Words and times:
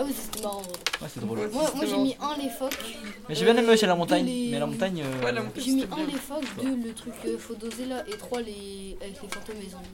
Ah 0.00 0.04
oui, 0.06 0.14
c'était 0.16 0.42
marrant. 0.42 0.62
Ouais, 1.02 1.08
c'est 1.12 1.20
drôle. 1.20 1.38
Moi, 1.52 1.62
moi 1.76 1.84
j'ai 1.86 1.96
mis 1.98 2.16
un 2.22 2.42
les 2.42 2.48
phoques. 2.48 2.96
Mais 3.28 3.34
j'ai 3.34 3.44
bien 3.44 3.54
aimé 3.54 3.68
aussi 3.74 3.84
la 3.84 3.94
montagne. 3.94 4.24
les- 4.24 4.48
Mais 4.52 4.58
la 4.58 4.64
montagne. 4.66 5.02
euh, 5.04 5.24
Ouais, 5.26 5.30
la 5.32 5.42
montagne. 5.42 5.62
J'ai 5.62 5.72
mis 5.72 5.82
un 5.82 5.86
bien. 5.94 6.06
les 6.06 6.12
phoques, 6.12 6.44
deux 6.62 6.88
le 6.88 6.94
truc 6.94 7.12
euh, 7.26 7.36
faut 7.38 7.54
doser 7.54 7.84
là, 7.84 7.96
et 8.08 8.16
trois 8.16 8.40
les 8.40 8.96
avec 9.02 9.20
les 9.22 9.28
fantômes 9.28 9.56
et 9.60 9.64
les 9.64 9.68
zombies. 9.68 9.84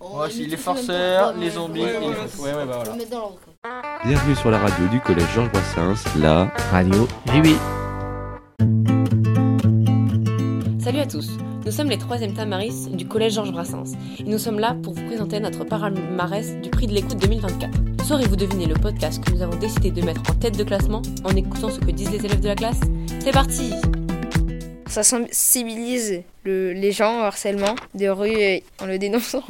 On 0.00 0.16
a 0.16 0.22
Ouais, 0.22 0.26
mis 0.28 0.32
si, 0.32 0.46
les 0.46 0.56
tous 0.56 0.68
en 0.68 0.72
même 0.74 0.86
temps, 0.86 0.86
forceurs, 0.86 1.28
ouais, 1.28 1.34
les 1.40 1.44
ouais, 1.46 1.50
zombies 1.50 1.80
ouais, 1.82 1.90
et 1.90 1.92
ouais, 1.92 2.00
les 2.00 2.06
ouais, 2.08 2.28
fous. 2.28 2.42
Ouais, 2.42 2.54
ouais, 2.54 2.54
bah 2.54 2.62
On 2.62 2.74
voilà. 2.76 2.90
va 2.90 2.96
mettre 2.96 3.10
dans 3.10 3.18
l'ordre. 3.18 3.38
quoi. 3.44 3.70
Bienvenue 4.06 4.36
sur 4.36 4.50
la 4.50 4.58
radio 4.60 4.86
du 4.88 5.00
collège 5.00 5.28
Georges 5.34 5.52
Brassens, 5.52 6.04
la 6.18 6.44
Radio 6.70 7.06
JB. 7.26 7.46
Salut 10.82 11.00
à 11.00 11.06
tous, 11.06 11.28
nous 11.66 11.70
sommes 11.70 11.90
les 11.90 11.98
3e 11.98 12.32
Tamaris 12.34 12.86
du 12.88 13.06
collège 13.06 13.34
Georges 13.34 13.52
Brassens 13.52 13.92
et 14.18 14.22
nous 14.24 14.38
sommes 14.38 14.58
là 14.58 14.74
pour 14.82 14.94
vous 14.94 15.04
présenter 15.04 15.38
notre 15.38 15.64
palmarès 15.64 16.56
du 16.62 16.70
prix 16.70 16.86
de 16.86 16.94
l'écoute 16.94 17.18
2024. 17.18 17.68
Saurez-vous 18.10 18.34
deviner 18.34 18.66
le 18.66 18.74
podcast 18.74 19.22
que 19.24 19.30
nous 19.30 19.40
avons 19.40 19.54
décidé 19.54 19.92
de 19.92 20.02
mettre 20.02 20.22
en 20.28 20.34
tête 20.34 20.58
de 20.58 20.64
classement 20.64 21.00
en 21.22 21.30
écoutant 21.36 21.70
ce 21.70 21.78
que 21.78 21.92
disent 21.92 22.10
les 22.10 22.18
élèves 22.26 22.40
de 22.40 22.48
la 22.48 22.56
classe 22.56 22.80
C'est 23.20 23.30
parti 23.30 23.70
Ça 24.88 25.04
sensibilise 25.04 26.24
le- 26.42 26.72
les 26.72 26.90
gens 26.90 27.20
au 27.20 27.22
harcèlement 27.22 27.76
de 27.94 28.08
rue 28.08 28.62
en 28.82 28.86
le 28.86 28.98
dénonçant. 28.98 29.44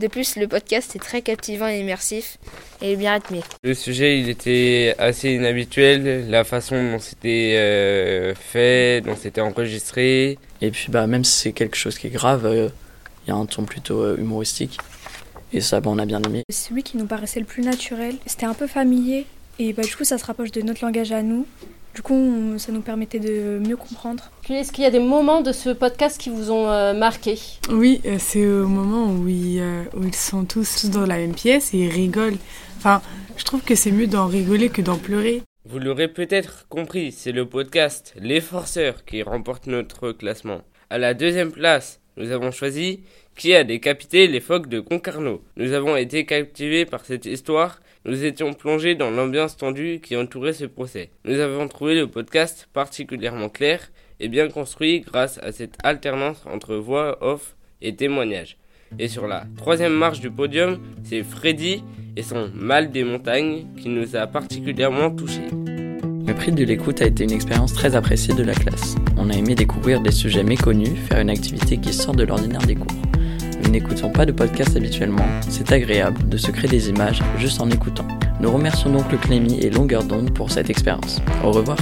De 0.00 0.08
plus, 0.08 0.34
le 0.34 0.48
podcast 0.48 0.96
est 0.96 0.98
très 0.98 1.22
captivant 1.22 1.68
et 1.68 1.78
immersif 1.78 2.38
et 2.82 2.96
bien 2.96 3.14
rythmé. 3.14 3.42
Le 3.62 3.74
sujet, 3.74 4.18
il 4.18 4.28
était 4.28 4.96
assez 4.98 5.30
inhabituel, 5.30 6.28
la 6.28 6.42
façon 6.42 6.90
dont 6.94 6.98
c'était 6.98 7.54
euh, 7.58 8.34
fait, 8.34 9.02
dont 9.02 9.14
c'était 9.14 9.40
enregistré. 9.40 10.36
Et 10.60 10.72
puis 10.72 10.86
bah 10.88 11.06
même 11.06 11.22
si 11.22 11.42
c'est 11.42 11.52
quelque 11.52 11.76
chose 11.76 11.96
qui 11.96 12.08
est 12.08 12.10
grave, 12.10 12.44
euh, 12.44 12.70
il 13.24 13.30
y 13.30 13.32
a 13.32 13.36
un 13.36 13.46
ton 13.46 13.62
plutôt 13.62 14.02
euh, 14.02 14.16
humoristique. 14.18 14.78
Et 15.52 15.60
ça, 15.60 15.80
bah, 15.80 15.90
on 15.92 15.98
a 15.98 16.06
bien 16.06 16.20
aimé. 16.22 16.42
Celui 16.50 16.82
qui 16.82 16.96
nous 16.96 17.06
paraissait 17.06 17.40
le 17.40 17.46
plus 17.46 17.62
naturel, 17.62 18.16
c'était 18.26 18.46
un 18.46 18.54
peu 18.54 18.66
familier 18.66 19.26
et 19.58 19.72
bah, 19.72 19.82
du 19.82 19.94
coup 19.96 20.04
ça 20.04 20.16
se 20.18 20.24
rapproche 20.24 20.52
de 20.52 20.62
notre 20.62 20.84
langage 20.84 21.12
à 21.12 21.22
nous. 21.22 21.46
Du 21.94 22.02
coup 22.02 22.14
on- 22.14 22.56
ça 22.58 22.70
nous 22.70 22.82
permettait 22.82 23.18
de 23.18 23.58
mieux 23.58 23.76
comprendre. 23.76 24.30
Est-ce 24.48 24.70
qu'il 24.72 24.84
y 24.84 24.86
a 24.86 24.90
des 24.92 25.00
moments 25.00 25.40
de 25.40 25.50
ce 25.52 25.70
podcast 25.70 26.18
qui 26.20 26.30
vous 26.30 26.50
ont 26.52 26.68
euh, 26.70 26.92
marqué 26.94 27.36
Oui, 27.68 28.00
euh, 28.06 28.16
c'est 28.18 28.46
au 28.46 28.68
moment 28.68 29.10
où 29.12 29.26
ils, 29.28 29.58
euh, 29.60 29.82
où 29.96 30.04
ils 30.04 30.14
sont 30.14 30.44
tous, 30.44 30.82
tous 30.82 30.90
dans 30.90 31.04
la 31.04 31.16
même 31.16 31.34
pièce 31.34 31.74
et 31.74 31.78
ils 31.78 31.90
rigolent. 31.90 32.38
Enfin, 32.78 33.02
je 33.36 33.44
trouve 33.44 33.62
que 33.62 33.74
c'est 33.74 33.90
mieux 33.90 34.06
d'en 34.06 34.26
rigoler 34.28 34.68
que 34.68 34.82
d'en 34.82 34.96
pleurer. 34.98 35.42
Vous 35.68 35.78
l'aurez 35.80 36.08
peut-être 36.08 36.66
compris, 36.68 37.12
c'est 37.12 37.32
le 37.32 37.44
podcast 37.44 38.14
Les 38.20 38.40
Forceurs 38.40 39.04
qui 39.04 39.22
remporte 39.22 39.66
notre 39.66 40.12
classement. 40.12 40.60
À 40.90 40.98
la 40.98 41.12
deuxième 41.12 41.50
place, 41.52 42.00
nous 42.16 42.30
avons 42.32 42.50
choisi 42.50 43.00
Qui 43.36 43.54
a 43.54 43.64
décapité 43.64 44.26
les 44.26 44.40
phoques 44.40 44.68
de 44.68 44.80
Concarneau. 44.80 45.42
Nous 45.56 45.72
avons 45.72 45.96
été 45.96 46.26
captivés 46.26 46.84
par 46.84 47.04
cette 47.04 47.26
histoire. 47.26 47.80
Nous 48.04 48.24
étions 48.24 48.52
plongés 48.52 48.94
dans 48.94 49.10
l'ambiance 49.10 49.56
tendue 49.56 50.00
qui 50.02 50.16
entourait 50.16 50.52
ce 50.52 50.64
procès. 50.64 51.10
Nous 51.24 51.38
avons 51.38 51.68
trouvé 51.68 51.94
le 51.94 52.06
podcast 52.06 52.68
particulièrement 52.72 53.48
clair 53.48 53.90
et 54.18 54.28
bien 54.28 54.48
construit 54.48 55.00
grâce 55.00 55.38
à 55.38 55.52
cette 55.52 55.76
alternance 55.82 56.42
entre 56.46 56.76
voix 56.76 57.18
off 57.22 57.56
et 57.80 57.94
témoignages. 57.94 58.56
Et 58.98 59.08
sur 59.08 59.26
la 59.26 59.44
troisième 59.56 59.94
marche 59.94 60.20
du 60.20 60.30
podium, 60.30 60.80
c'est 61.04 61.22
Freddy 61.22 61.82
et 62.16 62.22
son 62.22 62.50
Mal 62.54 62.90
des 62.90 63.04
montagnes 63.04 63.66
qui 63.76 63.88
nous 63.88 64.16
a 64.16 64.26
particulièrement 64.26 65.10
touchés. 65.10 65.59
Le 66.30 66.36
prix 66.36 66.52
de 66.52 66.64
l'écoute 66.64 67.02
a 67.02 67.06
été 67.06 67.24
une 67.24 67.32
expérience 67.32 67.72
très 67.72 67.96
appréciée 67.96 68.34
de 68.34 68.44
la 68.44 68.54
classe. 68.54 68.94
On 69.16 69.30
a 69.30 69.34
aimé 69.34 69.56
découvrir 69.56 70.00
des 70.00 70.12
sujets 70.12 70.44
méconnus, 70.44 70.96
faire 71.08 71.18
une 71.18 71.28
activité 71.28 71.76
qui 71.76 71.92
sort 71.92 72.14
de 72.14 72.22
l'ordinaire 72.22 72.60
des 72.60 72.76
cours. 72.76 72.96
Nous 73.64 73.70
n'écoutons 73.70 74.10
pas 74.10 74.26
de 74.26 74.30
podcast 74.30 74.76
habituellement, 74.76 75.26
c'est 75.48 75.72
agréable 75.72 76.28
de 76.28 76.36
se 76.36 76.52
créer 76.52 76.70
des 76.70 76.88
images 76.88 77.20
juste 77.36 77.60
en 77.60 77.68
écoutant. 77.68 78.06
Nous 78.40 78.52
remercions 78.52 78.92
donc 78.92 79.10
le 79.10 79.18
Clémy 79.18 79.58
et 79.58 79.70
Longueur 79.70 80.04
d'onde 80.04 80.32
pour 80.32 80.52
cette 80.52 80.70
expérience. 80.70 81.20
Au 81.42 81.50
revoir 81.50 81.78